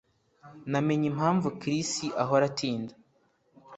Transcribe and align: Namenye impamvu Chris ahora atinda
Namenye 0.71 1.05
impamvu 1.11 1.47
Chris 1.59 1.91
ahora 2.23 2.43
atinda 2.51 2.93